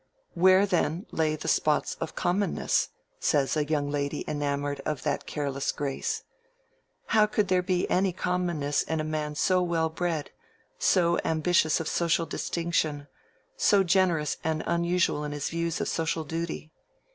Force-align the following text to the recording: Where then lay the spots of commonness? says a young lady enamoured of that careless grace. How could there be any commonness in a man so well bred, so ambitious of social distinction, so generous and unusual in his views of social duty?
Where 0.33 0.65
then 0.65 1.05
lay 1.11 1.35
the 1.35 1.47
spots 1.47 1.93
of 2.01 2.15
commonness? 2.15 2.89
says 3.19 3.55
a 3.55 3.63
young 3.63 3.87
lady 3.91 4.25
enamoured 4.27 4.79
of 4.79 5.03
that 5.03 5.27
careless 5.27 5.71
grace. 5.71 6.23
How 7.05 7.27
could 7.27 7.49
there 7.49 7.61
be 7.61 7.87
any 7.87 8.11
commonness 8.11 8.81
in 8.81 8.99
a 8.99 9.03
man 9.03 9.35
so 9.35 9.61
well 9.61 9.89
bred, 9.89 10.31
so 10.79 11.19
ambitious 11.23 11.79
of 11.79 11.87
social 11.87 12.25
distinction, 12.25 13.09
so 13.55 13.83
generous 13.83 14.37
and 14.43 14.63
unusual 14.65 15.23
in 15.23 15.33
his 15.33 15.49
views 15.49 15.79
of 15.79 15.87
social 15.87 16.23
duty? 16.23 16.71